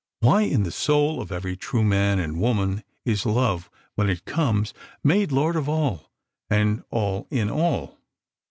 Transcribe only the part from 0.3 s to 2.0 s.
in the soul of every true